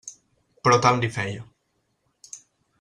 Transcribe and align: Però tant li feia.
Però 0.67 0.79
tant 0.85 0.97
li 1.03 1.11
feia. 1.19 1.45